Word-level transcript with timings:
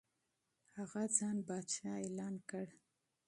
هغه 0.75 1.03
ځان 1.17 1.37
پادشاه 1.47 1.97
اعلان 2.03 2.35
کړ. 2.49 2.65